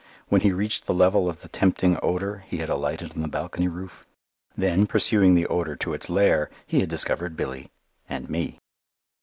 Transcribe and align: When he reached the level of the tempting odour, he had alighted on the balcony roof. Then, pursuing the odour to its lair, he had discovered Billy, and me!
When 0.29 0.41
he 0.41 0.51
reached 0.51 0.87
the 0.87 0.95
level 0.95 1.29
of 1.29 1.41
the 1.41 1.47
tempting 1.47 1.95
odour, 2.01 2.43
he 2.47 2.57
had 2.57 2.69
alighted 2.69 3.11
on 3.13 3.21
the 3.21 3.27
balcony 3.27 3.67
roof. 3.67 4.03
Then, 4.57 4.87
pursuing 4.87 5.35
the 5.35 5.45
odour 5.45 5.75
to 5.75 5.93
its 5.93 6.09
lair, 6.09 6.49
he 6.65 6.79
had 6.79 6.89
discovered 6.89 7.37
Billy, 7.37 7.69
and 8.09 8.27
me! 8.27 8.57